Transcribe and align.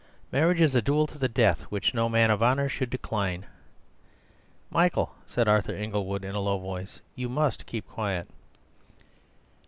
"Marriage 0.31 0.59
is 0.61 0.73
a 0.73 0.81
duel 0.81 1.05
to 1.05 1.19
the 1.19 1.27
death, 1.29 1.61
which 1.69 1.93
no 1.93 2.09
man 2.09 2.31
of 2.31 2.41
honour 2.41 2.67
should 2.67 2.89
decline." 2.89 3.45
"Michael," 4.71 5.13
said 5.27 5.47
Arthur 5.47 5.75
Inglewood 5.75 6.25
in 6.25 6.33
a 6.33 6.39
low 6.39 6.57
voice, 6.57 7.01
"you 7.13 7.29
MUST 7.29 7.67
keep 7.67 7.87
quiet." 7.87 8.27